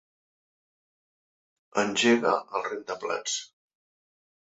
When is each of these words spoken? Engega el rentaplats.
Engega 1.83 2.35
el 2.61 2.67
rentaplats. 2.71 3.41